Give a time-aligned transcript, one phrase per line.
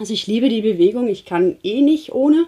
[0.00, 2.46] Also ich liebe die Bewegung, ich kann eh nicht ohne.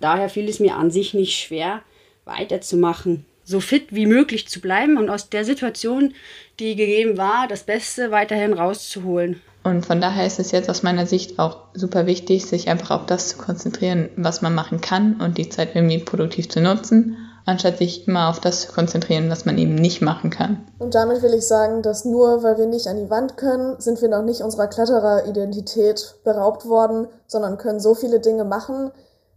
[0.00, 1.82] Daher fiel es mir an sich nicht schwer,
[2.24, 6.14] weiterzumachen, so fit wie möglich zu bleiben und aus der Situation,
[6.58, 9.42] die gegeben war, das Beste weiterhin rauszuholen.
[9.64, 13.06] Und von daher ist es jetzt aus meiner Sicht auch super wichtig, sich einfach auf
[13.06, 17.78] das zu konzentrieren, was man machen kann und die Zeit irgendwie produktiv zu nutzen anstatt
[17.78, 20.66] sich immer auf das zu konzentrieren, was man eben nicht machen kann.
[20.78, 24.00] Und damit will ich sagen, dass nur weil wir nicht an die Wand können, sind
[24.00, 28.90] wir noch nicht unserer Kletterer-Identität beraubt worden, sondern können so viele Dinge machen,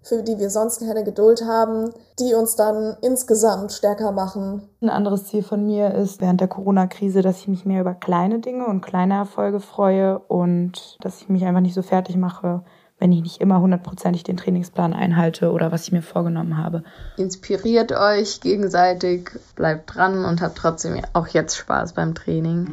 [0.04, 4.70] für die wir sonst keine Geduld haben, die uns dann insgesamt stärker machen.
[4.82, 8.40] Ein anderes Ziel von mir ist während der Corona-Krise, dass ich mich mehr über kleine
[8.40, 12.64] Dinge und kleine Erfolge freue und dass ich mich einfach nicht so fertig mache
[13.00, 16.84] wenn ich nicht immer hundertprozentig den Trainingsplan einhalte oder was ich mir vorgenommen habe.
[17.18, 22.68] Inspiriert euch gegenseitig, bleibt dran und habt trotzdem auch jetzt Spaß beim Training.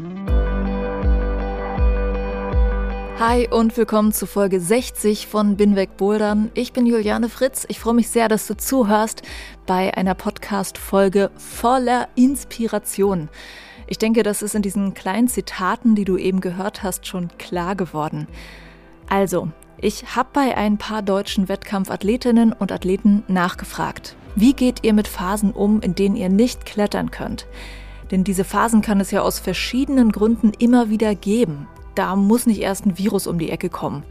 [3.19, 6.51] Hi und willkommen zu Folge 60 von Binweg Bouldern.
[6.55, 7.65] Ich bin Juliane Fritz.
[7.69, 9.23] Ich freue mich sehr, dass du zuhörst
[9.67, 13.29] bei einer Podcast-Folge voller Inspiration.
[13.87, 17.77] Ich denke, das ist in diesen kleinen Zitaten, die du eben gehört hast, schon klar
[17.77, 18.27] geworden.
[19.09, 19.49] Also,
[19.85, 24.17] ich habe bei ein paar deutschen Wettkampfathletinnen und Athleten nachgefragt.
[24.35, 27.47] Wie geht ihr mit Phasen um, in denen ihr nicht klettern könnt?
[28.11, 31.69] Denn diese Phasen kann es ja aus verschiedenen Gründen immer wieder geben.
[31.95, 34.05] Da muss nicht erst ein Virus um die Ecke kommen.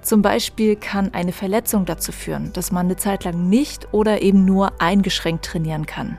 [0.00, 4.44] Zum Beispiel kann eine Verletzung dazu führen, dass man eine Zeit lang nicht oder eben
[4.44, 6.18] nur eingeschränkt trainieren kann.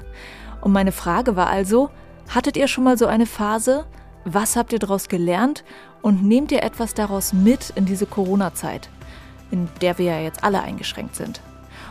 [0.59, 1.89] Und meine Frage war also,
[2.27, 3.85] hattet ihr schon mal so eine Phase?
[4.25, 5.63] Was habt ihr daraus gelernt
[6.01, 8.89] und nehmt ihr etwas daraus mit in diese Corona-Zeit,
[9.51, 11.41] in der wir ja jetzt alle eingeschränkt sind?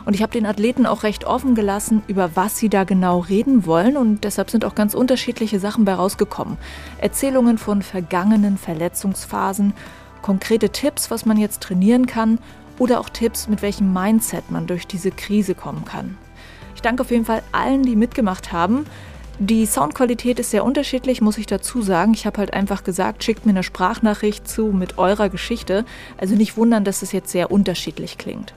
[0.05, 3.65] Und ich habe den Athleten auch recht offen gelassen, über was sie da genau reden
[3.65, 6.57] wollen und deshalb sind auch ganz unterschiedliche Sachen bei rausgekommen.
[6.99, 9.73] Erzählungen von vergangenen Verletzungsphasen,
[10.21, 12.39] konkrete Tipps, was man jetzt trainieren kann
[12.79, 16.17] oder auch Tipps, mit welchem Mindset man durch diese Krise kommen kann.
[16.75, 18.85] Ich danke auf jeden Fall allen, die mitgemacht haben.
[19.39, 22.15] Die Soundqualität ist sehr unterschiedlich, muss ich dazu sagen.
[22.15, 25.85] Ich habe halt einfach gesagt, schickt mir eine Sprachnachricht zu mit eurer Geschichte.
[26.17, 28.55] Also nicht wundern, dass es jetzt sehr unterschiedlich klingt.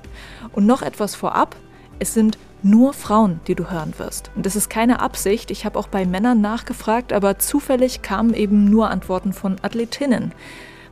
[0.53, 1.55] Und noch etwas vorab.
[1.99, 4.31] Es sind nur Frauen, die du hören wirst.
[4.35, 5.51] Und das ist keine Absicht.
[5.51, 10.33] Ich habe auch bei Männern nachgefragt, aber zufällig kamen eben nur Antworten von Athletinnen.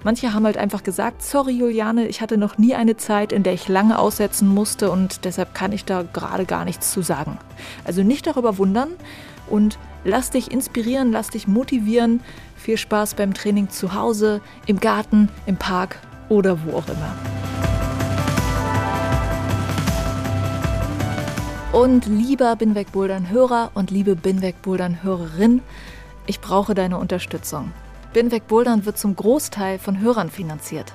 [0.04, 3.54] Manche haben halt einfach gesagt, sorry Juliane, ich hatte noch nie eine Zeit, in der
[3.54, 7.38] ich lange aussetzen musste und deshalb kann ich da gerade gar nichts zu sagen.
[7.84, 8.90] Also nicht darüber wundern
[9.50, 12.20] und lass dich inspirieren, lass dich motivieren.
[12.56, 15.98] Viel Spaß beim Training zu Hause, im Garten, im Park
[16.28, 17.14] oder wo auch immer.
[21.72, 25.60] Und lieber Binweg-Bouldern-Hörer und liebe Binweg-Bouldern-Hörerin,
[26.26, 27.72] ich brauche deine Unterstützung.
[28.14, 30.92] Binweg-Bouldern wird zum Großteil von Hörern finanziert.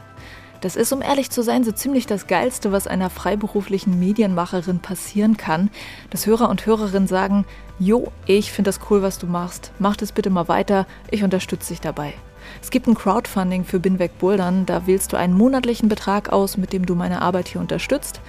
[0.63, 5.35] Das ist, um ehrlich zu sein, so ziemlich das Geilste, was einer freiberuflichen Medienmacherin passieren
[5.35, 5.69] kann,
[6.09, 7.43] dass Hörer und Hörerinnen sagen,
[7.79, 11.73] Jo, ich finde das cool, was du machst, mach das bitte mal weiter, ich unterstütze
[11.73, 12.13] dich dabei.
[12.61, 16.71] Es gibt ein Crowdfunding für Binweg Bouldern, da wählst du einen monatlichen Betrag aus, mit
[16.71, 18.21] dem du meine Arbeit hier unterstützt.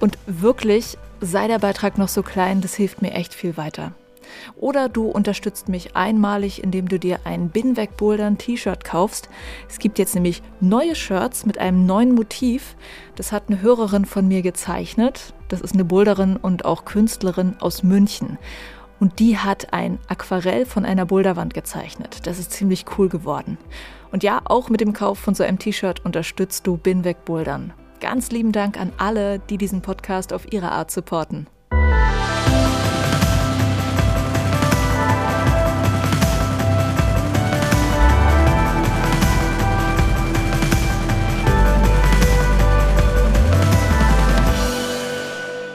[0.00, 3.92] Und wirklich, sei der Beitrag noch so klein, das hilft mir echt viel weiter.
[4.56, 9.28] Oder du unterstützt mich einmalig, indem du dir ein Binweg Bouldern T-Shirt kaufst.
[9.68, 12.76] Es gibt jetzt nämlich neue Shirts mit einem neuen Motiv.
[13.16, 15.34] Das hat eine Hörerin von mir gezeichnet.
[15.48, 18.38] Das ist eine Boulderin und auch Künstlerin aus München.
[19.00, 22.26] Und die hat ein Aquarell von einer Boulderwand gezeichnet.
[22.26, 23.56] Das ist ziemlich cool geworden.
[24.12, 27.72] Und ja, auch mit dem Kauf von so einem T-Shirt unterstützt du Binweg Bouldern.
[28.00, 31.46] Ganz lieben Dank an alle, die diesen Podcast auf ihre Art supporten.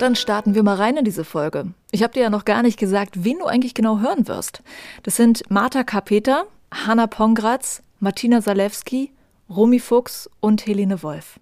[0.05, 1.73] Dann starten wir mal rein in diese Folge.
[1.89, 4.61] Ich habe dir ja noch gar nicht gesagt, wen du eigentlich genau hören wirst.
[5.01, 9.11] Das sind Marta Kapeta, Hanna Pongratz, Martina Salewski,
[9.49, 11.39] Romy Fuchs und Helene Wolf.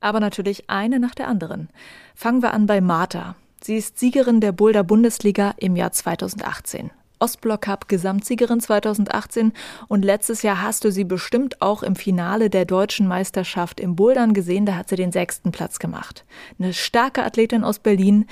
[0.00, 1.70] Aber natürlich eine nach der anderen.
[2.14, 3.34] Fangen wir an bei Marta.
[3.62, 6.90] Sie ist Siegerin der Boulder Bundesliga im Jahr 2018.
[7.18, 9.52] Ostblock Cup Gesamtsiegerin 2018
[9.88, 14.34] und letztes Jahr hast du sie bestimmt auch im Finale der deutschen Meisterschaft im Bouldern
[14.34, 16.24] gesehen, da hat sie den sechsten Platz gemacht.
[16.58, 18.26] Eine starke Athletin aus Berlin.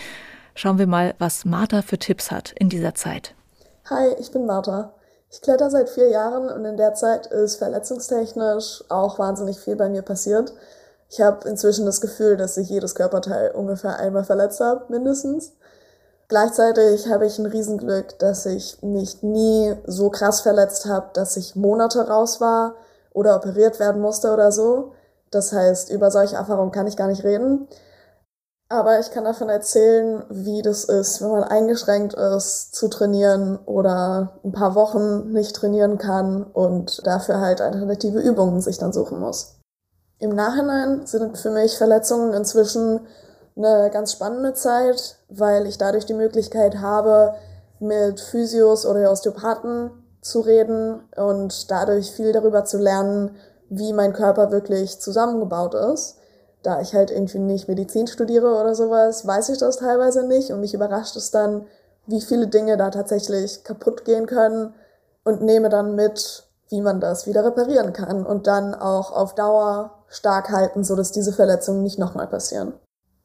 [0.55, 3.35] Schauen wir mal, was Martha für Tipps hat in dieser Zeit.
[3.91, 4.95] Hi, ich bin Martha.
[5.31, 9.89] Ich kletter seit vier Jahren und in der Zeit ist verletzungstechnisch auch wahnsinnig viel bei
[9.89, 10.53] mir passiert.
[11.11, 15.53] Ich habe inzwischen das Gefühl, dass ich jedes Körperteil ungefähr einmal verletzt habe, mindestens.
[16.29, 21.55] Gleichzeitig habe ich ein Riesenglück, dass ich mich nie so krass verletzt habe, dass ich
[21.55, 22.77] Monate raus war
[23.13, 24.93] oder operiert werden musste oder so.
[25.31, 27.69] Das heißt, über solche Erfahrungen kann ich gar nicht reden.
[28.71, 34.41] Aber ich kann davon erzählen, wie das ist, wenn man eingeschränkt ist zu trainieren oder
[34.43, 39.57] ein paar Wochen nicht trainieren kann und dafür halt alternative Übungen sich dann suchen muss.
[40.19, 43.01] Im Nachhinein sind für mich Verletzungen inzwischen
[43.57, 47.35] eine ganz spannende Zeit, weil ich dadurch die Möglichkeit habe,
[47.79, 49.91] mit Physios oder Osteopathen
[50.21, 53.37] zu reden und dadurch viel darüber zu lernen,
[53.69, 56.19] wie mein Körper wirklich zusammengebaut ist
[56.65, 60.61] da ich halt irgendwie nicht Medizin studiere oder sowas, weiß ich das teilweise nicht und
[60.61, 61.67] mich überrascht es dann,
[62.07, 64.75] wie viele Dinge da tatsächlich kaputt gehen können
[65.25, 70.05] und nehme dann mit, wie man das wieder reparieren kann und dann auch auf Dauer
[70.09, 72.73] stark halten, so dass diese Verletzungen nicht nochmal passieren.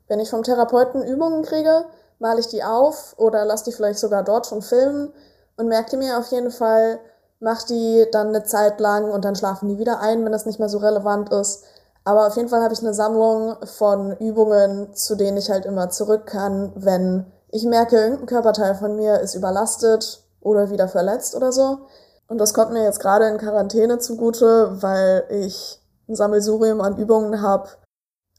[0.09, 1.85] Wenn ich vom Therapeuten Übungen kriege,
[2.17, 5.13] male ich die auf oder lasse die vielleicht sogar dort schon filmen
[5.55, 6.99] und merke mir auf jeden Fall,
[7.39, 10.59] mach die dann eine Zeit lang und dann schlafen die wieder ein, wenn das nicht
[10.59, 11.63] mehr so relevant ist.
[12.03, 15.89] Aber auf jeden Fall habe ich eine Sammlung von Übungen, zu denen ich halt immer
[15.89, 21.51] zurück kann, wenn ich merke, irgendein Körperteil von mir ist überlastet oder wieder verletzt oder
[21.51, 21.79] so.
[22.27, 27.41] Und das kommt mir jetzt gerade in Quarantäne zugute, weil ich ein Sammelsurium an Übungen
[27.41, 27.69] habe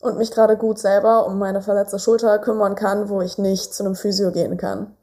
[0.01, 3.85] und mich gerade gut selber um meine verletzte Schulter kümmern kann, wo ich nicht zu
[3.85, 4.97] einem Physio gehen kann.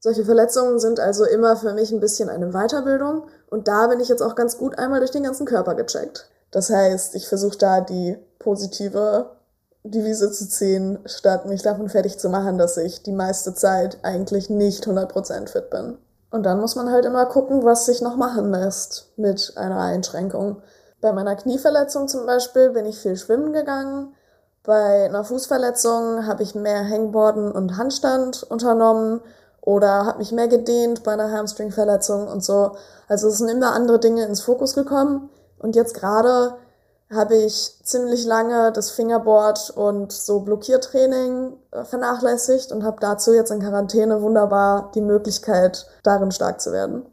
[0.00, 4.08] Solche Verletzungen sind also immer für mich ein bisschen eine Weiterbildung und da bin ich
[4.08, 6.28] jetzt auch ganz gut einmal durch den ganzen Körper gecheckt.
[6.50, 9.30] Das heißt, ich versuche da die positive
[9.84, 14.50] Devise zu ziehen, statt mich davon fertig zu machen, dass ich die meiste Zeit eigentlich
[14.50, 15.98] nicht 100% fit bin.
[16.30, 20.62] Und dann muss man halt immer gucken, was sich noch machen lässt mit einer Einschränkung.
[21.00, 24.14] Bei meiner Knieverletzung zum Beispiel bin ich viel schwimmen gegangen.
[24.64, 29.20] Bei einer Fußverletzung habe ich mehr Hangboarden und Handstand unternommen
[29.60, 32.76] oder habe mich mehr gedehnt bei einer Hamstringverletzung und so.
[33.08, 35.30] Also es sind immer andere Dinge ins Fokus gekommen.
[35.58, 36.54] Und jetzt gerade
[37.12, 43.50] habe ich ziemlich lange das Fingerboard und so Blockiertraining äh, vernachlässigt und habe dazu jetzt
[43.50, 47.04] in Quarantäne wunderbar die Möglichkeit, darin stark zu werden.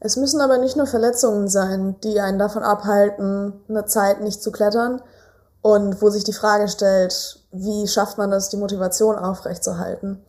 [0.00, 4.52] Es müssen aber nicht nur Verletzungen sein, die einen davon abhalten, eine Zeit nicht zu
[4.52, 5.02] klettern
[5.62, 10.24] und wo sich die Frage stellt, wie schafft man es, die Motivation aufrechtzuerhalten.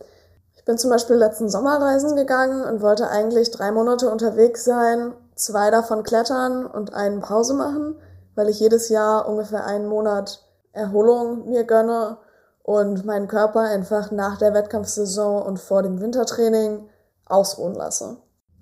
[0.54, 5.70] Ich bin zum Beispiel letzten Sommerreisen gegangen und wollte eigentlich drei Monate unterwegs sein zwei
[5.70, 7.96] davon klettern und einen Pause machen,
[8.34, 12.18] weil ich jedes Jahr ungefähr einen Monat Erholung mir gönne
[12.62, 16.88] und meinen Körper einfach nach der Wettkampfsaison und vor dem Wintertraining
[17.24, 18.18] ausruhen lasse.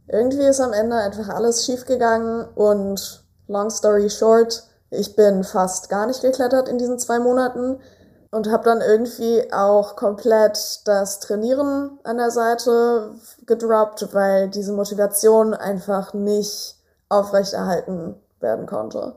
[0.07, 6.07] Irgendwie ist am Ende einfach alles schiefgegangen und long story short, ich bin fast gar
[6.07, 7.81] nicht geklettert in diesen zwei Monaten
[8.31, 13.15] und habe dann irgendwie auch komplett das Trainieren an der Seite
[13.47, 16.77] gedroppt, weil diese Motivation einfach nicht
[17.09, 19.17] aufrechterhalten werden konnte.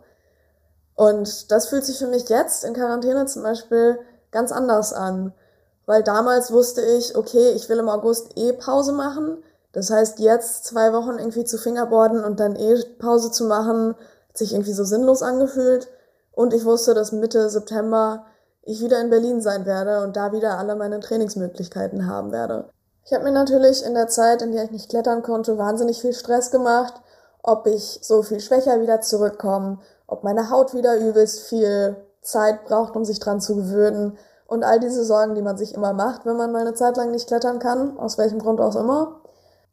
[0.96, 4.00] Und das fühlt sich für mich jetzt in Quarantäne zum Beispiel
[4.32, 5.34] ganz anders an,
[5.86, 9.44] weil damals wusste ich, okay, ich will im August eh Pause machen.
[9.74, 13.96] Das heißt, jetzt zwei Wochen irgendwie zu Fingerboarden und dann eh Pause zu machen,
[14.32, 15.90] hat sich irgendwie so sinnlos angefühlt.
[16.32, 18.26] Und ich wusste, dass Mitte September
[18.64, 22.70] ich wieder in Berlin sein werde und da wieder alle meine Trainingsmöglichkeiten haben werde.
[23.04, 26.14] Ich habe mir natürlich in der Zeit, in der ich nicht klettern konnte, wahnsinnig viel
[26.14, 26.94] Stress gemacht,
[27.44, 32.96] ob ich so viel schwächer wieder zurückkomme, ob meine Haut wieder übelst viel Zeit braucht,
[32.96, 36.38] um sich dran zu gewöhnen und all diese Sorgen, die man sich immer macht, wenn
[36.38, 39.22] man mal eine Zeit lang nicht klettern kann, aus welchem Grund auch immer.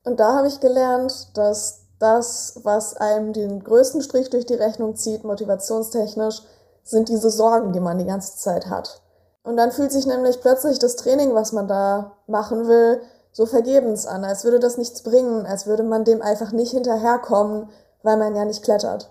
[0.05, 4.97] Und da habe ich gelernt, dass das, was einem den größten Strich durch die Rechnung
[4.97, 6.43] zieht, motivationstechnisch,
[6.85, 9.02] sind diese Sorgen, die man die ganze Zeit hat.
[9.43, 13.00] Und dann fühlt sich nämlich plötzlich das Training, was man da machen will,
[13.33, 17.69] so vergebens an, als würde das nichts bringen, als würde man dem einfach nicht hinterherkommen,
[18.02, 19.11] weil man ja nicht klettert.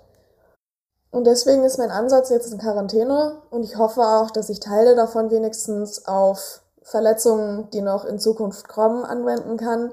[1.12, 4.96] Und deswegen ist mein Ansatz jetzt in Quarantäne und ich hoffe auch, dass ich Teile
[4.96, 9.92] davon wenigstens auf Verletzungen, die noch in Zukunft kommen, anwenden kann,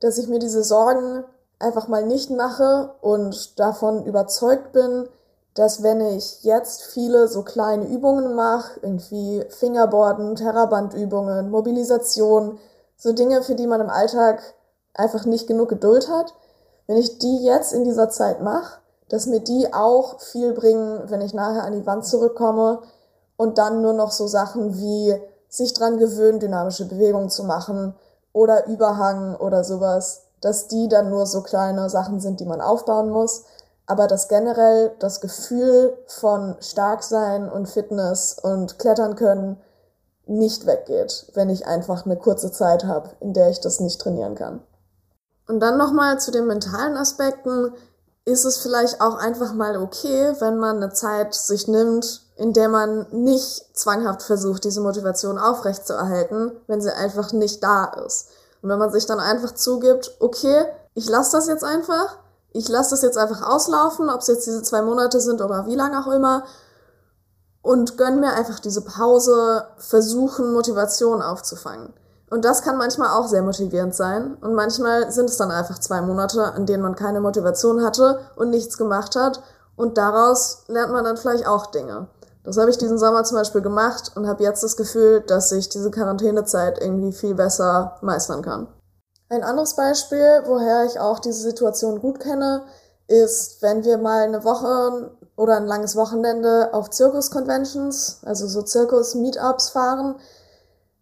[0.00, 1.24] dass ich mir diese Sorgen
[1.60, 5.08] einfach mal nicht mache und davon überzeugt bin,
[5.54, 12.58] dass wenn ich jetzt viele so kleine Übungen mache, irgendwie Fingerboarden, Terrabandübungen, Mobilisation,
[12.96, 14.42] so Dinge, für die man im Alltag
[14.94, 16.34] einfach nicht genug Geduld hat,
[16.86, 21.20] wenn ich die jetzt in dieser Zeit mache, dass mir die auch viel bringen, wenn
[21.20, 22.80] ich nachher an die Wand zurückkomme
[23.36, 27.94] und dann nur noch so Sachen wie sich dran gewöhnen, dynamische Bewegungen zu machen
[28.32, 33.10] oder Überhang oder sowas, dass die dann nur so kleine Sachen sind, die man aufbauen
[33.10, 33.44] muss,
[33.86, 39.60] aber dass generell das Gefühl von stark sein und Fitness und klettern können
[40.26, 44.36] nicht weggeht, wenn ich einfach eine kurze Zeit habe, in der ich das nicht trainieren
[44.36, 44.62] kann.
[45.48, 47.72] Und dann nochmal zu den mentalen Aspekten.
[48.24, 52.68] Ist es vielleicht auch einfach mal okay, wenn man eine Zeit sich nimmt, in der
[52.68, 58.28] man nicht zwanghaft versucht, diese Motivation aufrechtzuerhalten, wenn sie einfach nicht da ist.
[58.62, 60.64] Und wenn man sich dann einfach zugibt, okay,
[60.94, 62.18] ich lasse das jetzt einfach,
[62.52, 65.76] ich lasse das jetzt einfach auslaufen, ob es jetzt diese zwei Monate sind oder wie
[65.76, 66.44] lange auch immer,
[67.62, 71.92] und gönn mir einfach diese Pause, versuchen, Motivation aufzufangen.
[72.30, 74.36] Und das kann manchmal auch sehr motivierend sein.
[74.40, 78.50] Und manchmal sind es dann einfach zwei Monate, an denen man keine Motivation hatte und
[78.50, 79.42] nichts gemacht hat.
[79.76, 82.06] Und daraus lernt man dann vielleicht auch Dinge.
[82.42, 85.68] Das habe ich diesen Sommer zum Beispiel gemacht und habe jetzt das Gefühl, dass ich
[85.68, 88.68] diese Quarantänezeit irgendwie viel besser meistern kann.
[89.28, 92.62] Ein anderes Beispiel, woher ich auch diese Situation gut kenne,
[93.06, 99.70] ist, wenn wir mal eine Woche oder ein langes Wochenende auf Zirkus-Conventions, also so Zirkus-Meetups
[99.70, 100.16] fahren.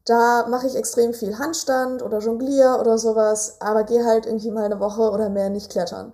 [0.05, 4.65] Da mache ich extrem viel Handstand oder Jonglier oder sowas, aber gehe halt irgendwie mal
[4.65, 6.13] eine Woche oder mehr nicht klettern.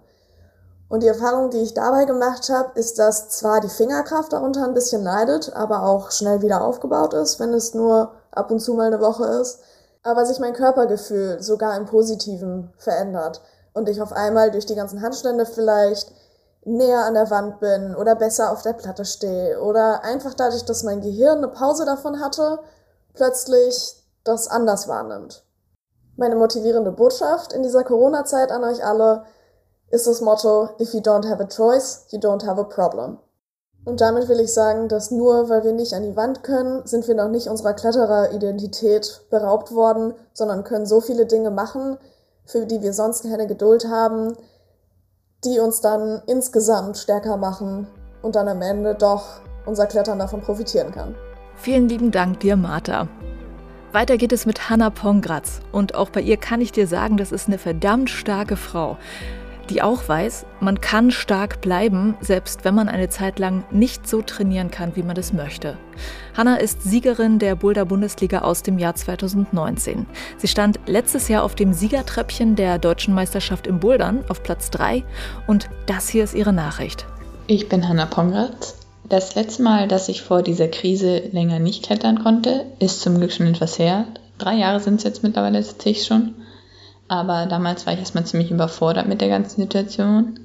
[0.88, 4.74] Und die Erfahrung, die ich dabei gemacht habe, ist, dass zwar die Fingerkraft darunter ein
[4.74, 8.86] bisschen leidet, aber auch schnell wieder aufgebaut ist, wenn es nur ab und zu mal
[8.86, 9.60] eine Woche ist,
[10.02, 13.40] aber sich mein Körpergefühl sogar im Positiven verändert
[13.72, 16.12] und ich auf einmal durch die ganzen Handstände vielleicht
[16.64, 20.82] näher an der Wand bin oder besser auf der Platte stehe oder einfach dadurch, dass
[20.82, 22.60] mein Gehirn eine Pause davon hatte,
[23.14, 25.44] plötzlich das anders wahrnimmt.
[26.16, 29.24] Meine motivierende Botschaft in dieser Corona-Zeit an euch alle
[29.94, 33.18] ist das Motto, if you don't have a choice, you don't have a problem.
[33.84, 37.06] Und damit will ich sagen, dass nur weil wir nicht an die Wand können, sind
[37.06, 41.98] wir noch nicht unserer Kletterer-Identität beraubt worden, sondern können so viele Dinge machen,
[42.44, 44.36] für die wir sonst keine Geduld haben,
[45.44, 47.86] die uns dann insgesamt stärker machen
[48.22, 51.14] und dann am Ende doch unser Klettern davon profitieren kann.
[51.56, 53.06] Vielen lieben Dank dir, Martha.
[53.92, 55.60] Weiter geht es mit Hanna Pongratz.
[55.70, 58.96] Und auch bei ihr kann ich dir sagen, das ist eine verdammt starke Frau
[59.70, 64.22] die auch weiß, man kann stark bleiben, selbst wenn man eine Zeit lang nicht so
[64.22, 65.76] trainieren kann, wie man das möchte.
[66.36, 70.06] Hanna ist Siegerin der Boulder Bundesliga aus dem Jahr 2019.
[70.38, 75.04] Sie stand letztes Jahr auf dem Siegertreppchen der deutschen Meisterschaft im Bouldern auf Platz 3
[75.46, 77.06] und das hier ist ihre Nachricht.
[77.46, 78.76] Ich bin Hanna Pongratz.
[79.06, 83.32] Das letzte Mal, dass ich vor dieser Krise länger nicht klettern konnte, ist zum Glück
[83.32, 84.06] schon etwas her.
[84.38, 86.34] Drei Jahre sind es jetzt mittlerweile tatsächlich schon.
[87.08, 90.40] Aber damals war ich erstmal ziemlich überfordert mit der ganzen Situation.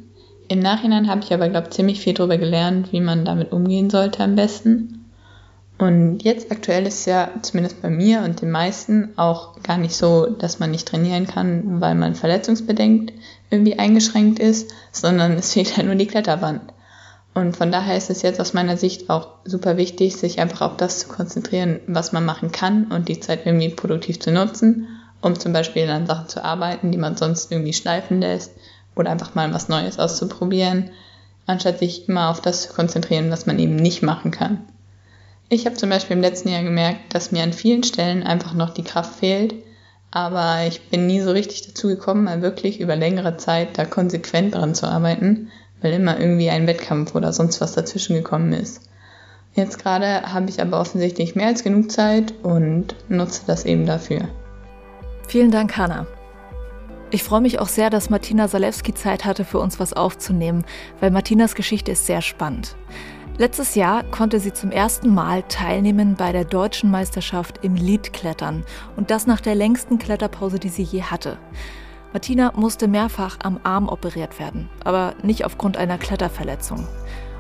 [0.47, 3.89] Im Nachhinein habe ich aber, glaube ich, ziemlich viel darüber gelernt, wie man damit umgehen
[3.89, 5.05] sollte am besten.
[5.77, 10.25] Und jetzt aktuell ist ja zumindest bei mir und den meisten auch gar nicht so,
[10.25, 13.13] dass man nicht trainieren kann, weil man verletzungsbedingt
[13.49, 16.61] irgendwie eingeschränkt ist, sondern es fehlt halt nur die Kletterwand.
[17.33, 20.75] Und von daher ist es jetzt aus meiner Sicht auch super wichtig, sich einfach auf
[20.75, 24.87] das zu konzentrieren, was man machen kann und die Zeit irgendwie produktiv zu nutzen
[25.21, 28.51] um zum Beispiel an Sachen zu arbeiten, die man sonst irgendwie schleifen lässt
[28.95, 30.91] oder einfach mal was Neues auszuprobieren,
[31.45, 34.59] anstatt sich immer auf das zu konzentrieren, was man eben nicht machen kann.
[35.49, 38.69] Ich habe zum Beispiel im letzten Jahr gemerkt, dass mir an vielen Stellen einfach noch
[38.69, 39.55] die Kraft fehlt,
[40.11, 44.55] aber ich bin nie so richtig dazu gekommen, mal wirklich über längere Zeit da konsequent
[44.55, 45.49] dran zu arbeiten,
[45.81, 48.81] weil immer irgendwie ein Wettkampf oder sonst was dazwischen gekommen ist.
[49.55, 54.29] Jetzt gerade habe ich aber offensichtlich mehr als genug Zeit und nutze das eben dafür.
[55.29, 56.07] Vielen Dank, Hanna.
[57.11, 60.65] Ich freue mich auch sehr, dass Martina Salewski Zeit hatte, für uns was aufzunehmen,
[61.01, 62.75] weil Martinas Geschichte ist sehr spannend.
[63.37, 69.11] Letztes Jahr konnte sie zum ersten Mal teilnehmen bei der deutschen Meisterschaft im Leadklettern und
[69.11, 71.37] das nach der längsten Kletterpause, die sie je hatte.
[72.11, 76.87] Martina musste mehrfach am Arm operiert werden, aber nicht aufgrund einer Kletterverletzung.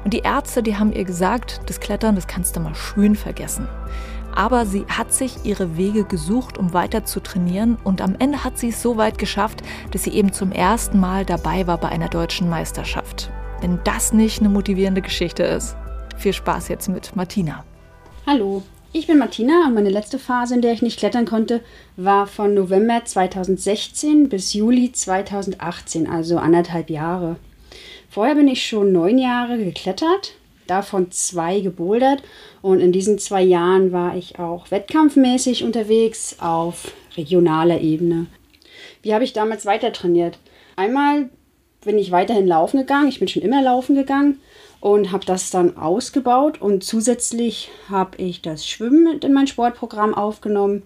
[0.03, 3.67] Und die Ärzte, die haben ihr gesagt, das Klettern, das kannst du mal schön vergessen.
[4.35, 8.57] Aber sie hat sich ihre Wege gesucht, um weiter zu trainieren und am Ende hat
[8.57, 12.09] sie es so weit geschafft, dass sie eben zum ersten Mal dabei war bei einer
[12.09, 13.31] deutschen Meisterschaft.
[13.61, 15.75] Wenn das nicht eine motivierende Geschichte ist.
[16.17, 17.65] Viel Spaß jetzt mit Martina.
[18.25, 21.61] Hallo, ich bin Martina und meine letzte Phase, in der ich nicht klettern konnte,
[21.95, 27.35] war von November 2016 bis Juli 2018, also anderthalb Jahre.
[28.09, 30.33] Vorher bin ich schon neun Jahre geklettert,
[30.69, 32.21] davon zwei gebouldert
[32.61, 38.27] und in diesen zwei Jahren war ich auch wettkampfmäßig unterwegs auf regionaler Ebene.
[39.01, 40.37] Wie habe ich damals weiter trainiert?
[40.75, 41.29] Einmal
[41.83, 44.39] bin ich weiterhin laufen gegangen, ich bin schon immer laufen gegangen
[44.81, 50.83] und habe das dann ausgebaut und zusätzlich habe ich das Schwimmen in mein Sportprogramm aufgenommen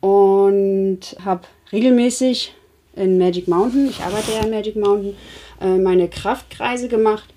[0.00, 1.42] und habe
[1.72, 2.54] regelmäßig
[2.94, 5.16] in Magic Mountain, ich arbeite ja in Magic Mountain,
[5.60, 7.28] äh, meine Kraftkreise gemacht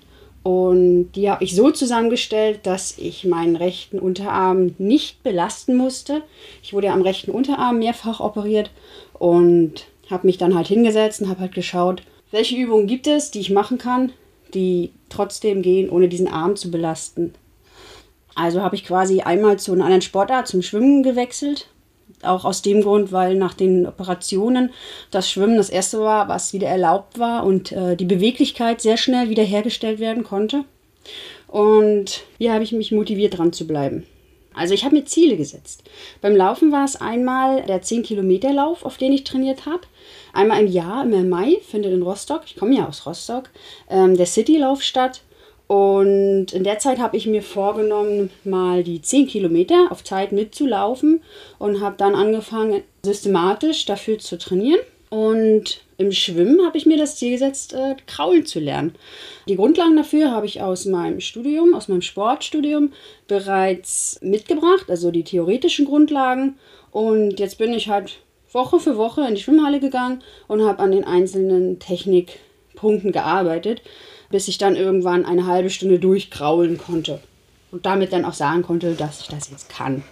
[0.42, 6.22] und die habe ich so zusammengestellt, dass ich meinen rechten Unterarm nicht belasten musste.
[6.62, 8.70] Ich wurde am rechten Unterarm mehrfach operiert
[9.12, 13.40] und habe mich dann halt hingesetzt und habe halt geschaut, welche Übungen gibt es, die
[13.40, 14.12] ich machen kann,
[14.54, 17.34] die trotzdem gehen, ohne diesen Arm zu belasten.
[18.34, 21.68] Also habe ich quasi einmal zu einer anderen Sportart, zum Schwimmen gewechselt.
[22.22, 24.70] Auch aus dem Grund, weil nach den Operationen
[25.10, 29.28] das Schwimmen das erste war, was wieder erlaubt war und äh, die Beweglichkeit sehr schnell
[29.28, 30.64] wiederhergestellt werden konnte.
[31.48, 34.06] Und hier habe ich mich motiviert, dran zu bleiben.
[34.52, 35.84] Also ich habe mir Ziele gesetzt.
[36.20, 39.82] Beim Laufen war es einmal der 10-Kilometer-Lauf, auf den ich trainiert habe.
[40.32, 43.50] Einmal im Jahr, im Mai, findet in Rostock, ich komme ja aus Rostock,
[43.88, 45.22] ähm, der City-Lauf statt.
[45.70, 51.22] Und in der Zeit habe ich mir vorgenommen, mal die 10 Kilometer auf Zeit mitzulaufen
[51.60, 54.80] und habe dann angefangen, systematisch dafür zu trainieren.
[55.10, 58.96] Und im Schwimmen habe ich mir das Ziel gesetzt, äh, kraulen zu lernen.
[59.46, 62.92] Die Grundlagen dafür habe ich aus meinem Studium, aus meinem Sportstudium
[63.28, 66.58] bereits mitgebracht, also die theoretischen Grundlagen.
[66.90, 68.18] Und jetzt bin ich halt
[68.50, 73.82] Woche für Woche in die Schwimmhalle gegangen und habe an den einzelnen Technikpunkten gearbeitet
[74.30, 77.20] bis ich dann irgendwann eine halbe Stunde durchkraulen konnte
[77.70, 80.02] und damit dann auch sagen konnte, dass ich das jetzt kann.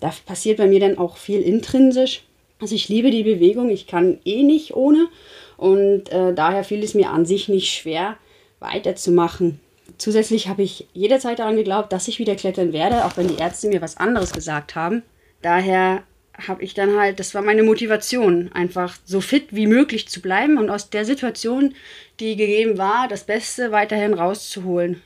[0.00, 2.22] Da passiert bei mir dann auch viel intrinsisch.
[2.60, 5.08] Also ich liebe die Bewegung, ich kann eh nicht ohne
[5.56, 8.16] und äh, daher fiel es mir an sich nicht schwer
[8.60, 9.60] weiterzumachen.
[9.98, 13.68] Zusätzlich habe ich jederzeit daran geglaubt, dass ich wieder klettern werde, auch wenn die Ärzte
[13.68, 15.02] mir was anderes gesagt haben.
[15.42, 16.02] Daher
[16.46, 20.58] habe ich dann halt, das war meine Motivation, einfach so fit wie möglich zu bleiben
[20.58, 21.74] und aus der Situation,
[22.20, 25.02] die gegeben war, das Beste weiterhin rauszuholen.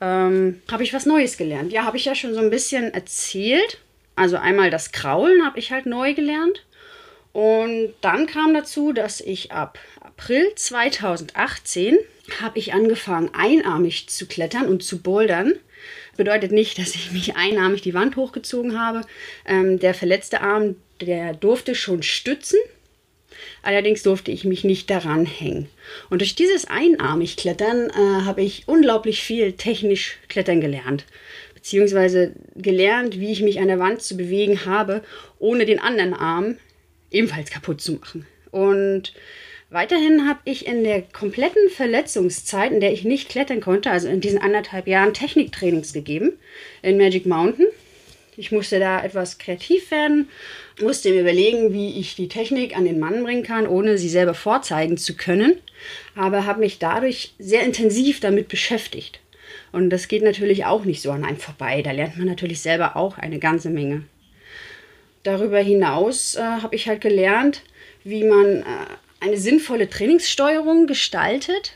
[0.00, 1.72] Ähm, habe ich was Neues gelernt.
[1.72, 3.78] Ja, habe ich ja schon so ein bisschen erzählt.
[4.16, 6.64] Also einmal das Kraulen habe ich halt neu gelernt.
[7.32, 11.98] Und dann kam dazu, dass ich ab April 2018
[12.40, 15.54] habe ich angefangen, einarmig zu klettern und zu bouldern
[16.18, 19.00] bedeutet nicht, dass ich mich einarmig die Wand hochgezogen habe.
[19.46, 22.58] Ähm, der verletzte Arm, der durfte schon stützen.
[23.62, 25.68] Allerdings durfte ich mich nicht daran hängen.
[26.10, 31.04] Und durch dieses einarmig Klettern äh, habe ich unglaublich viel technisch Klettern gelernt.
[31.54, 35.02] Beziehungsweise gelernt, wie ich mich an der Wand zu bewegen habe,
[35.38, 36.56] ohne den anderen Arm
[37.10, 38.26] ebenfalls kaputt zu machen.
[38.50, 39.12] Und
[39.70, 44.22] Weiterhin habe ich in der kompletten Verletzungszeit, in der ich nicht klettern konnte, also in
[44.22, 46.32] diesen anderthalb Jahren Techniktrainings gegeben
[46.80, 47.66] in Magic Mountain.
[48.38, 50.30] Ich musste da etwas kreativ werden,
[50.80, 54.34] musste mir überlegen, wie ich die Technik an den Mann bringen kann, ohne sie selber
[54.34, 55.54] vorzeigen zu können,
[56.14, 59.20] aber habe mich dadurch sehr intensiv damit beschäftigt.
[59.72, 61.82] Und das geht natürlich auch nicht so an einem vorbei.
[61.82, 64.04] Da lernt man natürlich selber auch eine ganze Menge.
[65.22, 67.62] Darüber hinaus äh, habe ich halt gelernt,
[68.04, 68.64] wie man äh,
[69.20, 71.72] eine sinnvolle Trainingssteuerung gestaltet.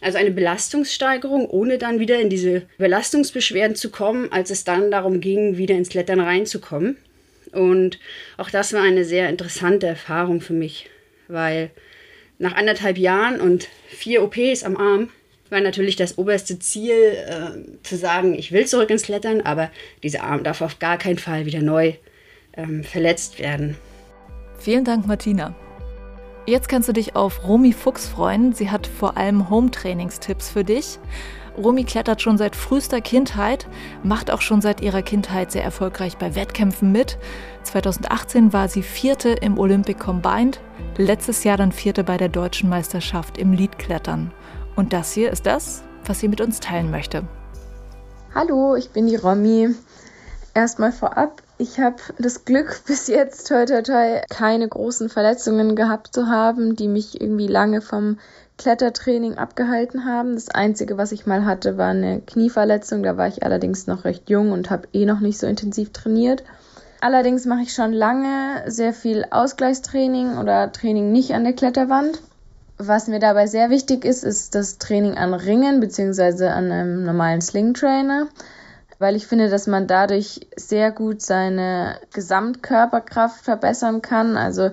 [0.00, 5.20] Also eine Belastungssteigerung, ohne dann wieder in diese Belastungsbeschwerden zu kommen, als es dann darum
[5.20, 6.96] ging, wieder ins Klettern reinzukommen.
[7.52, 7.98] Und
[8.36, 10.88] auch das war eine sehr interessante Erfahrung für mich,
[11.28, 11.70] weil
[12.38, 15.10] nach anderthalb Jahren und vier OPs am Arm
[15.50, 19.70] war natürlich das oberste Ziel, äh, zu sagen, ich will zurück ins Klettern, aber
[20.02, 21.94] dieser Arm darf auf gar keinen Fall wieder neu
[22.56, 23.76] ähm, verletzt werden.
[24.58, 25.54] Vielen Dank, Martina.
[26.46, 28.54] Jetzt kannst du dich auf Romy Fuchs freuen.
[28.54, 30.98] Sie hat vor allem Home-Trainingstipps für dich.
[31.58, 33.66] Romy klettert schon seit frühester Kindheit,
[34.04, 37.18] macht auch schon seit ihrer Kindheit sehr erfolgreich bei Wettkämpfen mit.
[37.64, 40.60] 2018 war sie Vierte im Olympic Combined,
[40.96, 44.32] letztes Jahr dann Vierte bei der Deutschen Meisterschaft im Leadklettern.
[44.76, 47.24] Und das hier ist das, was sie mit uns teilen möchte.
[48.34, 49.74] Hallo, ich bin die Romy.
[50.54, 56.14] Erstmal vorab, ich habe das Glück, bis jetzt toi toi toi keine großen Verletzungen gehabt
[56.14, 58.18] zu haben, die mich irgendwie lange vom
[58.58, 60.34] Klettertraining abgehalten haben.
[60.34, 63.02] Das Einzige, was ich mal hatte, war eine Knieverletzung.
[63.02, 66.44] Da war ich allerdings noch recht jung und habe eh noch nicht so intensiv trainiert.
[67.00, 72.20] Allerdings mache ich schon lange sehr viel Ausgleichstraining oder Training nicht an der Kletterwand.
[72.76, 77.40] Was mir dabei sehr wichtig ist, ist das Training an Ringen beziehungsweise an einem normalen
[77.40, 78.28] Sling Trainer
[78.98, 84.36] weil ich finde, dass man dadurch sehr gut seine Gesamtkörperkraft verbessern kann.
[84.36, 84.70] Also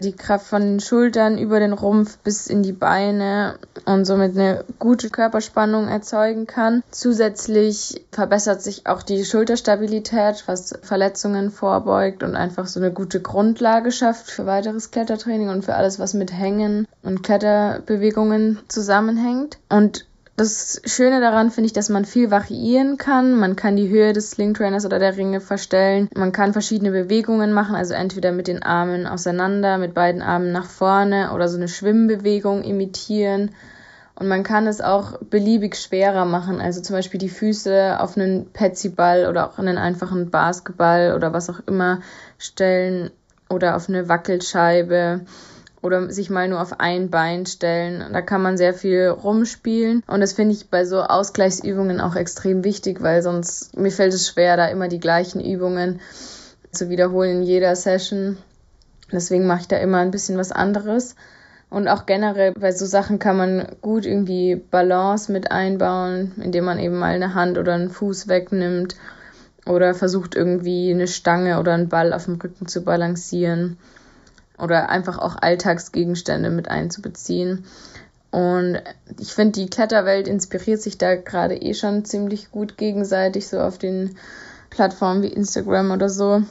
[0.00, 4.64] die Kraft von den Schultern über den Rumpf bis in die Beine und somit eine
[4.78, 6.82] gute Körperspannung erzeugen kann.
[6.90, 13.92] Zusätzlich verbessert sich auch die Schulterstabilität, was Verletzungen vorbeugt und einfach so eine gute Grundlage
[13.92, 19.58] schafft für weiteres Klettertraining und für alles, was mit Hängen und Kletterbewegungen zusammenhängt.
[19.68, 20.06] Und
[20.40, 23.38] Das Schöne daran finde ich, dass man viel variieren kann.
[23.38, 26.08] Man kann die Höhe des Sling Trainers oder der Ringe verstellen.
[26.16, 30.64] Man kann verschiedene Bewegungen machen, also entweder mit den Armen auseinander, mit beiden Armen nach
[30.64, 33.50] vorne oder so eine Schwimmbewegung imitieren.
[34.14, 38.50] Und man kann es auch beliebig schwerer machen, also zum Beispiel die Füße auf einen
[38.50, 42.00] Petsyball oder auch einen einfachen Basketball oder was auch immer
[42.38, 43.10] stellen
[43.50, 45.20] oder auf eine Wackelscheibe
[45.82, 48.12] oder sich mal nur auf ein Bein stellen.
[48.12, 52.64] Da kann man sehr viel rumspielen und das finde ich bei so Ausgleichsübungen auch extrem
[52.64, 56.00] wichtig, weil sonst mir fällt es schwer, da immer die gleichen Übungen
[56.70, 58.36] zu wiederholen in jeder Session.
[59.10, 61.16] Deswegen mache ich da immer ein bisschen was anderes.
[61.68, 66.80] Und auch generell bei so Sachen kann man gut irgendwie Balance mit einbauen, indem man
[66.80, 68.96] eben mal eine Hand oder einen Fuß wegnimmt
[69.66, 73.78] oder versucht irgendwie eine Stange oder einen Ball auf dem Rücken zu balancieren
[74.60, 77.64] oder einfach auch Alltagsgegenstände mit einzubeziehen.
[78.30, 78.80] Und
[79.18, 83.78] ich finde, die Kletterwelt inspiriert sich da gerade eh schon ziemlich gut gegenseitig, so auf
[83.78, 84.16] den
[84.70, 86.42] Plattformen wie Instagram oder so.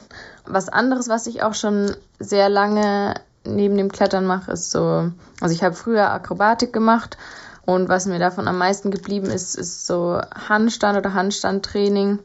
[0.44, 5.54] Was anderes, was ich auch schon sehr lange neben dem Klettern mache, ist so, also
[5.54, 7.16] ich habe früher Akrobatik gemacht
[7.64, 12.18] und was mir davon am meisten geblieben ist, ist so Handstand oder Handstandtraining.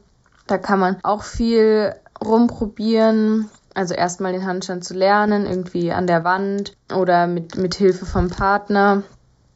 [0.47, 3.49] Da kann man auch viel rumprobieren.
[3.75, 8.29] Also erstmal den Handstand zu lernen, irgendwie an der Wand oder mit, mit Hilfe vom
[8.29, 9.03] Partner.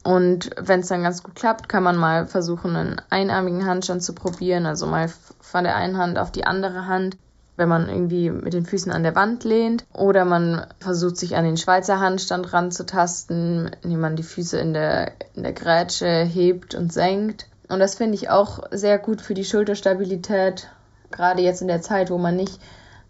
[0.03, 4.13] Und wenn es dann ganz gut klappt, kann man mal versuchen, einen einarmigen Handstand zu
[4.13, 4.65] probieren.
[4.65, 7.17] Also mal von der einen Hand auf die andere Hand,
[7.55, 9.86] wenn man irgendwie mit den Füßen an der Wand lehnt.
[9.93, 15.13] Oder man versucht sich an den Schweizer Handstand ranzutasten, indem man die Füße in der,
[15.34, 17.47] in der Grätsche hebt und senkt.
[17.69, 20.67] Und das finde ich auch sehr gut für die Schulterstabilität
[21.12, 22.60] gerade jetzt in der Zeit, wo man nicht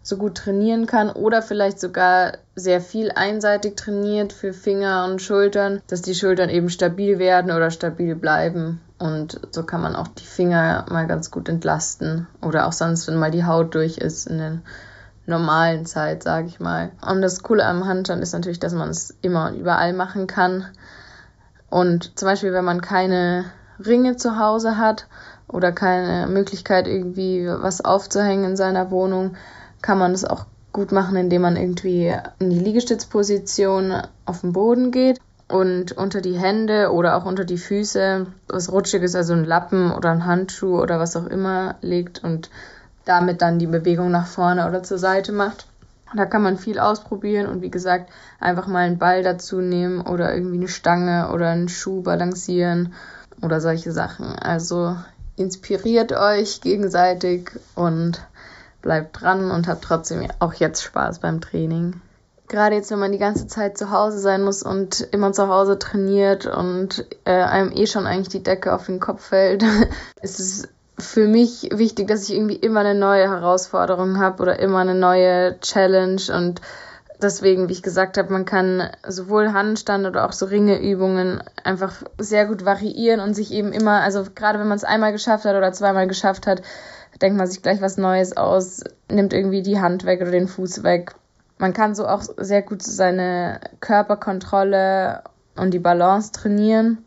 [0.02, 5.82] so gut trainieren kann oder vielleicht sogar sehr viel einseitig trainiert für Finger und Schultern,
[5.88, 8.80] dass die Schultern eben stabil werden oder stabil bleiben.
[8.98, 13.16] Und so kann man auch die Finger mal ganz gut entlasten oder auch sonst, wenn
[13.16, 14.58] mal die Haut durch ist in der
[15.26, 16.90] normalen Zeit, sage ich mal.
[17.06, 20.66] Und das Coole am Handstand ist natürlich, dass man es immer und überall machen kann.
[21.68, 23.44] Und zum Beispiel, wenn man keine
[23.84, 25.06] Ringe zu Hause hat
[25.46, 29.36] oder keine Möglichkeit, irgendwie was aufzuhängen in seiner Wohnung,
[29.82, 34.90] kann man das auch gut machen, indem man irgendwie in die Liegestützposition auf den Boden
[34.92, 39.92] geht und unter die Hände oder auch unter die Füße was Rutschiges, also ein Lappen
[39.92, 42.50] oder ein Handschuh oder was auch immer legt und
[43.04, 45.66] damit dann die Bewegung nach vorne oder zur Seite macht.
[46.14, 50.34] Da kann man viel ausprobieren und wie gesagt, einfach mal einen Ball dazu nehmen oder
[50.34, 52.94] irgendwie eine Stange oder einen Schuh balancieren
[53.42, 54.26] oder solche Sachen.
[54.26, 54.96] Also
[55.36, 58.20] inspiriert euch gegenseitig und
[58.82, 62.00] bleibt dran und habt trotzdem auch jetzt Spaß beim Training.
[62.48, 65.78] Gerade jetzt, wenn man die ganze Zeit zu Hause sein muss und immer zu Hause
[65.78, 69.62] trainiert und äh, einem eh schon eigentlich die Decke auf den Kopf fällt,
[70.22, 74.78] ist es für mich wichtig, dass ich irgendwie immer eine neue Herausforderung habe oder immer
[74.78, 76.60] eine neue Challenge und
[77.22, 82.46] deswegen, wie ich gesagt habe, man kann sowohl Handstand oder auch so Ringeübungen einfach sehr
[82.46, 85.72] gut variieren und sich eben immer, also gerade wenn man es einmal geschafft hat oder
[85.72, 86.62] zweimal geschafft hat,
[87.20, 90.82] denkt man sich gleich was Neues aus, nimmt irgendwie die Hand weg oder den Fuß
[90.82, 91.14] weg.
[91.58, 95.22] Man kann so auch sehr gut seine Körperkontrolle
[95.56, 96.98] und die Balance trainieren,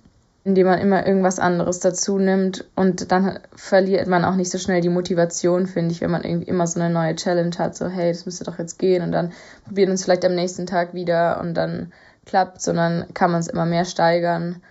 [0.44, 4.82] indem man immer irgendwas anderes dazu nimmt und dann verliert man auch nicht so schnell
[4.82, 8.12] die Motivation, finde ich, wenn man irgendwie immer so eine neue Challenge hat, so hey,
[8.12, 9.32] das müsste doch jetzt gehen und dann
[9.66, 11.92] probieren uns vielleicht am nächsten Tag wieder und dann
[12.26, 14.62] klappt, sondern kann man es immer mehr steigern.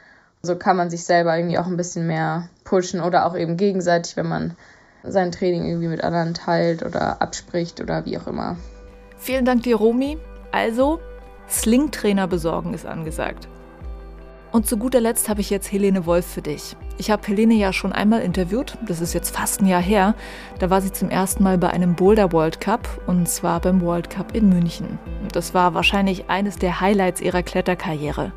[0.42, 4.16] So kann man sich selber irgendwie auch ein bisschen mehr pushen oder auch eben gegenseitig,
[4.16, 4.57] wenn man
[5.05, 8.57] sein Training irgendwie mit anderen teilt oder abspricht oder wie auch immer.
[9.19, 10.19] Vielen Dank dir, Romy.
[10.51, 11.01] Also,
[11.49, 13.49] Sling-Trainer besorgen ist angesagt.
[14.53, 16.77] Und zu guter Letzt habe ich jetzt Helene Wolf für dich.
[16.99, 20.15] Ich habe Helene ja schon einmal interviewt, das ist jetzt fast ein Jahr her.
[20.59, 24.11] Da war sie zum ersten Mal bei einem Boulder World Cup und zwar beim World
[24.11, 24.99] Cup in München.
[25.33, 28.33] Das war wahrscheinlich eines der Highlights ihrer Kletterkarriere.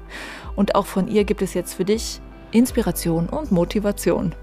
[0.56, 4.34] Und auch von ihr gibt es jetzt für dich Inspiration und Motivation.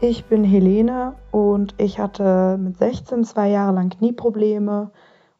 [0.00, 4.90] Ich bin Helene und ich hatte mit 16 zwei Jahre lang Knieprobleme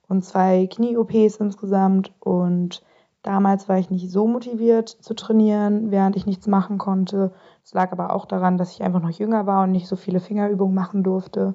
[0.09, 2.12] und zwei Knie-OPs insgesamt.
[2.21, 2.83] Und
[3.23, 7.33] damals war ich nicht so motiviert zu trainieren, während ich nichts machen konnte.
[7.62, 10.21] Es lag aber auch daran, dass ich einfach noch jünger war und nicht so viele
[10.21, 11.55] Fingerübungen machen durfte.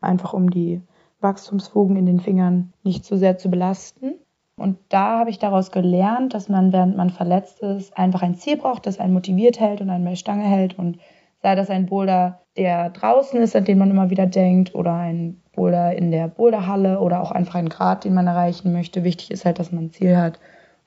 [0.00, 0.80] Einfach um die
[1.20, 4.14] Wachstumsfugen in den Fingern nicht zu sehr zu belasten.
[4.56, 8.56] Und da habe ich daraus gelernt, dass man, während man verletzt ist, einfach ein Ziel
[8.56, 10.98] braucht, das einen motiviert hält und einen bei Stange hält und
[11.42, 15.40] sei das ein Boulder, der draußen ist, an den man immer wieder denkt, oder ein
[15.54, 19.04] Boulder in der Boulderhalle oder auch einfach ein Grad, den man erreichen möchte.
[19.04, 20.38] Wichtig ist halt, dass man ein Ziel hat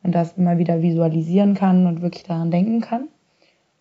[0.03, 3.09] und das immer wieder visualisieren kann und wirklich daran denken kann.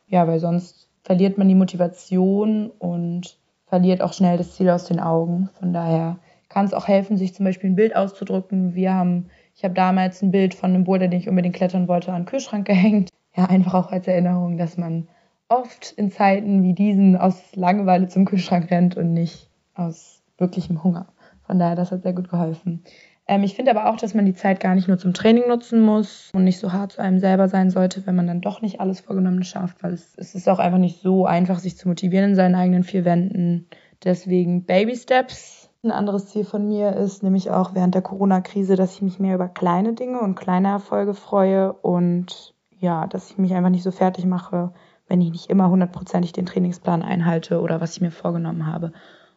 [0.08, 5.00] Ja, weil sonst verliert man die Motivation und verliert auch schnell das Ziel aus den
[5.00, 5.50] Augen.
[5.58, 8.74] Von daher kann es auch helfen, sich zum Beispiel ein Bild auszudrücken.
[8.74, 12.12] Wir haben, ich habe damals ein Bild von einem Boulder, den ich unbedingt klettern wollte,
[12.12, 13.10] an den Kühlschrank gehängt.
[13.36, 15.08] Ja, einfach auch als Erinnerung, dass man
[15.48, 21.06] oft in Zeiten wie diesen aus Langeweile zum Kühlschrank rennt und nicht aus wirklichem Hunger.
[21.46, 22.82] Von daher, das hat sehr gut geholfen.
[23.26, 25.80] Ähm, ich finde aber auch, dass man die Zeit gar nicht nur zum Training nutzen
[25.80, 28.80] muss und nicht so hart zu einem selber sein sollte, wenn man dann doch nicht
[28.80, 32.30] alles Vorgenommene schafft, weil es, es ist auch einfach nicht so einfach, sich zu motivieren
[32.30, 33.66] in seinen eigenen vier Wänden.
[34.02, 35.70] Deswegen Baby Steps.
[35.82, 39.34] Ein anderes Ziel von mir ist nämlich auch während der Corona-Krise, dass ich mich mehr
[39.34, 43.90] über kleine Dinge und kleine Erfolge freue und ja, dass ich mich einfach nicht so
[43.90, 44.72] fertig mache,
[45.08, 48.92] wenn ich nicht immer hundertprozentig den Trainingsplan einhalte oder was ich mir vorgenommen habe.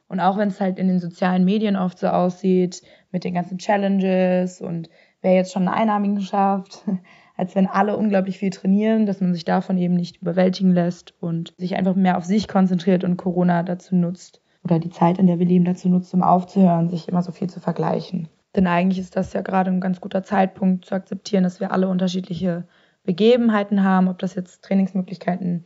[0.07, 3.57] Und auch wenn es halt in den sozialen Medien oft so aussieht, mit den ganzen
[3.57, 4.89] Challenges und
[5.21, 6.85] wer jetzt schon einen Einarmigen schafft,
[7.35, 11.53] als wenn alle unglaublich viel trainieren, dass man sich davon eben nicht überwältigen lässt und
[11.57, 15.39] sich einfach mehr auf sich konzentriert und Corona dazu nutzt oder die Zeit, in der
[15.39, 18.29] wir leben, dazu nutzt, um aufzuhören, sich immer so viel zu vergleichen.
[18.55, 21.89] Denn eigentlich ist das ja gerade ein ganz guter Zeitpunkt zu akzeptieren, dass wir alle
[21.89, 22.67] unterschiedliche
[23.07, 25.63] Begebenheiten haben, ob das jetzt Trainingsmöglichkeiten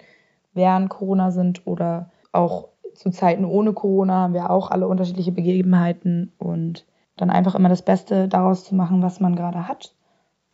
[0.53, 6.31] während Corona sind oder auch zu Zeiten ohne Corona haben wir auch alle unterschiedliche Begebenheiten
[6.37, 6.85] und
[7.17, 9.95] dann einfach immer das Beste daraus zu machen, was man gerade hat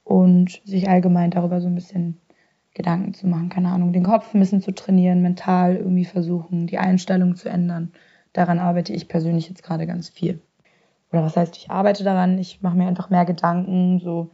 [0.05, 2.21] und sich allgemein darüber so ein bisschen
[2.73, 6.77] Gedanken zu machen, keine Ahnung, den Kopf ein bisschen zu trainieren, mental irgendwie versuchen, die
[6.77, 7.91] Einstellung zu ändern.
[8.31, 10.39] Daran arbeite ich persönlich jetzt gerade ganz viel.
[11.11, 14.29] Oder was heißt, ich arbeite daran, ich mache mir einfach mehr Gedanken so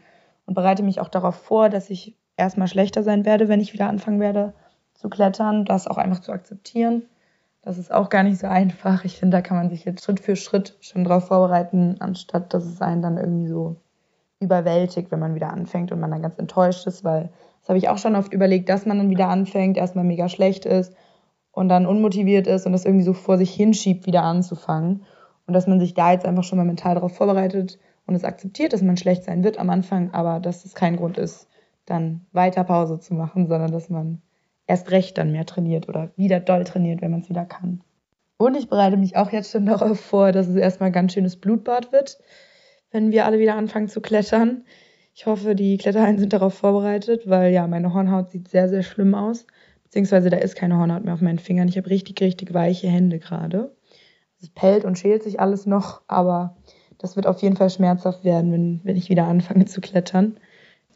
[0.46, 3.90] und bereite mich auch darauf vor, dass ich erstmal schlechter sein werde, wenn ich wieder
[3.90, 4.54] anfangen werde
[4.94, 7.04] zu klettern, das auch einfach zu akzeptieren
[7.64, 9.06] das ist auch gar nicht so einfach.
[9.06, 12.66] Ich finde, da kann man sich jetzt Schritt für Schritt schon drauf vorbereiten, anstatt dass
[12.66, 13.78] es einen dann irgendwie so
[14.40, 17.30] überwältigt, wenn man wieder anfängt und man dann ganz enttäuscht ist, weil
[17.62, 20.66] das habe ich auch schon oft überlegt, dass man dann wieder anfängt, erstmal mega schlecht
[20.66, 20.94] ist
[21.54, 25.06] und dann unmotiviert ist und das irgendwie so vor sich hinschiebt, wieder anzufangen.
[25.48, 28.74] Und dass man sich da jetzt einfach schon mal mental darauf vorbereitet und es akzeptiert,
[28.74, 31.48] dass man schlecht sein wird am Anfang, aber dass es kein Grund ist,
[31.86, 34.22] dann weiter Pause zu machen, sondern dass man
[34.68, 37.82] erst recht dann mehr trainiert oder wieder doll trainiert, wenn man es wieder kann.
[38.38, 41.36] Und ich bereite mich auch jetzt schon darauf vor, dass es erstmal ein ganz schönes
[41.36, 42.20] Blutbad wird,
[42.92, 44.64] wenn wir alle wieder anfangen zu klettern.
[45.14, 49.14] Ich hoffe, die Kletterhallen sind darauf vorbereitet, weil ja, meine Hornhaut sieht sehr, sehr schlimm
[49.14, 49.46] aus.
[49.84, 51.68] Beziehungsweise da ist keine Hornhaut mehr auf meinen Fingern.
[51.68, 53.76] Ich habe richtig, richtig weiche Hände gerade.
[54.42, 56.58] Es pellt und schält sich alles noch, aber
[56.98, 60.38] das wird auf jeden Fall schmerzhaft werden, wenn, wenn ich wieder anfange zu klettern.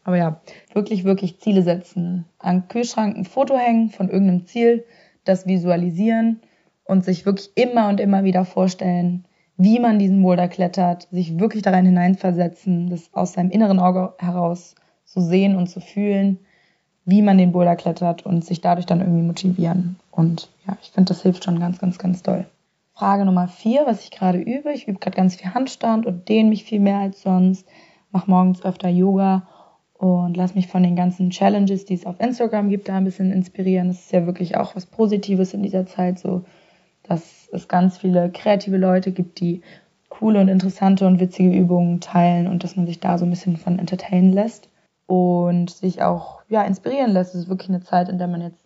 [0.08, 0.40] Aber ja,
[0.74, 2.24] wirklich, wirklich Ziele setzen.
[2.40, 4.86] An Kühlschrank ein Foto hängen von irgendeinem Ziel,
[5.26, 6.40] das visualisieren
[6.86, 9.26] und sich wirklich immer und immer wieder vorstellen,
[9.58, 14.76] wie man diesen Boulder klettert, sich wirklich darin hineinversetzen, das aus seinem inneren Auge heraus
[15.04, 16.40] zu sehen und zu fühlen,
[17.04, 19.98] wie man den Boulder klettert und sich dadurch dann irgendwie motivieren.
[20.10, 22.46] Und ja, ich finde, das hilft schon ganz, ganz, ganz doll.
[22.94, 24.72] Frage Nummer vier, was ich gerade übe.
[24.72, 27.68] Ich übe gerade ganz viel Handstand und dehne mich viel mehr als sonst,
[28.12, 29.46] mache morgens öfter Yoga
[29.98, 33.32] und lass mich von den ganzen Challenges, die es auf Instagram gibt, da ein bisschen
[33.32, 33.88] inspirieren.
[33.88, 36.44] Das ist ja wirklich auch was Positives in dieser Zeit, so
[37.04, 39.62] dass es ganz viele kreative Leute gibt, die
[40.10, 43.58] coole und interessante und witzige Übungen teilen und dass man sich da so ein bisschen
[43.58, 44.70] von entertainen lässt
[45.06, 47.34] und sich auch ja inspirieren lässt.
[47.34, 48.64] Es ist wirklich eine Zeit, in der man jetzt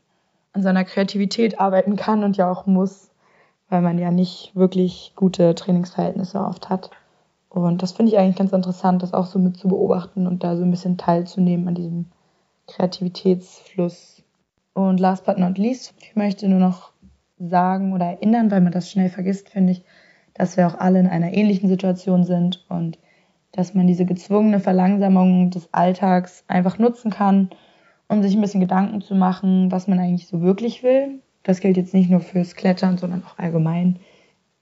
[0.53, 3.09] an seiner Kreativität arbeiten kann und ja auch muss,
[3.69, 6.89] weil man ja nicht wirklich gute Trainingsverhältnisse oft hat.
[7.53, 10.55] Und das finde ich eigentlich ganz interessant, das auch so mit zu beobachten und da
[10.55, 12.05] so ein bisschen teilzunehmen an diesem
[12.67, 14.23] Kreativitätsfluss.
[14.73, 16.93] Und last but not least, ich möchte nur noch
[17.37, 19.83] sagen oder erinnern, weil man das schnell vergisst, finde ich,
[20.33, 22.97] dass wir auch alle in einer ähnlichen Situation sind und
[23.51, 27.49] dass man diese gezwungene Verlangsamung des Alltags einfach nutzen kann,
[28.07, 31.19] um sich ein bisschen Gedanken zu machen, was man eigentlich so wirklich will.
[31.43, 33.99] Das gilt jetzt nicht nur fürs Klettern, sondern auch allgemein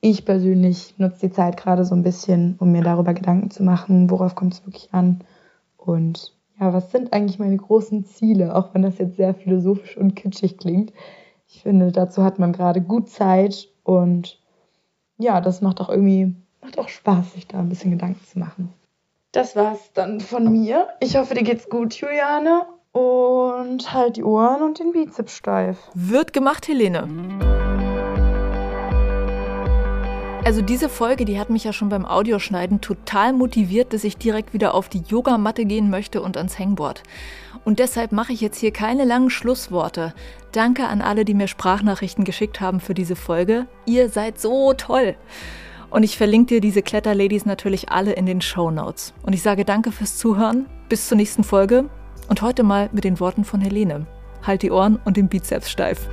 [0.01, 4.09] ich persönlich nutze die Zeit gerade so ein bisschen, um mir darüber Gedanken zu machen,
[4.09, 5.21] worauf kommt es wirklich an
[5.77, 10.15] und ja, was sind eigentlich meine großen Ziele, auch wenn das jetzt sehr philosophisch und
[10.15, 10.91] kitschig klingt.
[11.47, 14.39] Ich finde, dazu hat man gerade gut Zeit und
[15.17, 18.73] ja, das macht auch irgendwie, macht auch Spaß, sich da ein bisschen Gedanken zu machen.
[19.31, 20.87] Das war's dann von mir.
[20.99, 22.65] Ich hoffe, dir geht's gut, Juliane.
[22.91, 25.77] Und halt die Ohren und den Bizeps steif.
[25.93, 27.07] Wird gemacht, Helene.
[30.49, 34.51] Also diese Folge, die hat mich ja schon beim Audioschneiden total motiviert, dass ich direkt
[34.51, 37.03] wieder auf die Yogamatte gehen möchte und ans Hangboard.
[37.65, 40.15] Und deshalb mache ich jetzt hier keine langen Schlussworte.
[40.51, 43.67] Danke an alle, die mir Sprachnachrichten geschickt haben für diese Folge.
[43.85, 45.13] Ihr seid so toll.
[45.91, 49.13] Und ich verlinke dir diese Kletterladies natürlich alle in den Show Notes.
[49.21, 50.65] Und ich sage danke fürs Zuhören.
[50.89, 51.91] Bis zur nächsten Folge.
[52.27, 54.07] Und heute mal mit den Worten von Helene.
[54.41, 56.09] Halt die Ohren und den Bizeps steif.